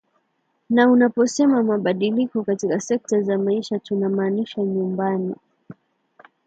na 0.69 0.91
unaposema 0.91 1.63
mabadiliko 1.63 2.43
katika 2.43 2.79
sekta 2.79 3.21
za 3.21 3.37
maisha 3.37 3.79
tunamaanisha 3.79 4.61
nyumbani 4.63 5.35